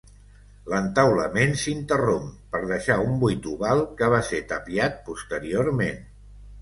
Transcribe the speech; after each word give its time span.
L'entaulament 0.73 1.51
s'interromp 1.63 2.25
per 2.55 2.61
deixar 2.71 2.97
un 3.03 3.21
buit 3.25 3.45
oval, 3.55 3.85
que 4.01 4.09
va 4.15 4.23
ser 4.31 4.41
tapiat 4.55 4.97
posteriorment. 5.11 6.03